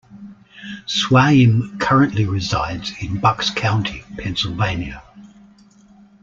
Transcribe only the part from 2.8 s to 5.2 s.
in Bucks County, Pennsylvania.